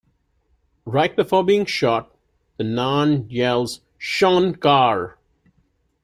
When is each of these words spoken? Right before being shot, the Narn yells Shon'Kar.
Right 0.83 1.15
before 1.15 1.43
being 1.45 1.65
shot, 1.67 2.11
the 2.57 2.63
Narn 2.63 3.27
yells 3.29 3.81
Shon'Kar. 3.99 5.13